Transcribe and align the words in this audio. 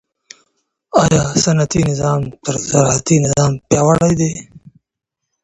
آیا 1.03 1.23
صنعتي 1.43 1.81
نظام 1.89 2.21
تر 2.43 2.55
زراعتي 2.69 3.15
نظام 3.25 3.51
پیاوړی 3.69 4.13
دی؟ 4.19 4.31